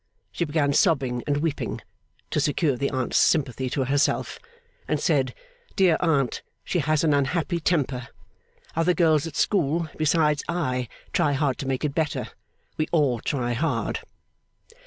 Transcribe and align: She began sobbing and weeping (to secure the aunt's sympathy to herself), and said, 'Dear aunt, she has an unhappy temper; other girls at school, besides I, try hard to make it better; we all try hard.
She 0.31 0.45
began 0.45 0.73
sobbing 0.73 1.23
and 1.27 1.37
weeping 1.43 1.79
(to 2.31 2.39
secure 2.39 2.75
the 2.75 2.89
aunt's 2.89 3.17
sympathy 3.19 3.69
to 3.69 3.83
herself), 3.85 4.39
and 4.87 4.99
said, 4.99 5.35
'Dear 5.75 5.97
aunt, 5.99 6.41
she 6.63 6.79
has 6.79 7.03
an 7.03 7.13
unhappy 7.13 7.59
temper; 7.59 8.07
other 8.75 8.95
girls 8.95 9.27
at 9.27 9.35
school, 9.35 9.89
besides 9.97 10.43
I, 10.49 10.87
try 11.13 11.33
hard 11.33 11.59
to 11.59 11.67
make 11.67 11.85
it 11.85 11.93
better; 11.93 12.29
we 12.77 12.87
all 12.91 13.19
try 13.19 13.53
hard. 13.53 13.99